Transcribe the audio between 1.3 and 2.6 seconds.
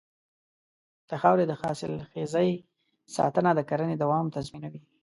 د حاصلخېزۍ